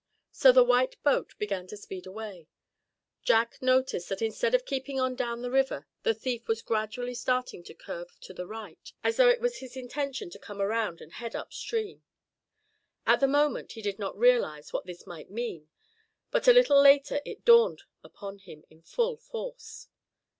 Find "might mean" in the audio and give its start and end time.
15.05-15.69